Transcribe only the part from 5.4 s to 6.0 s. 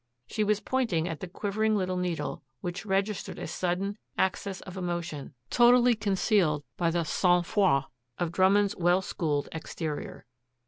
totally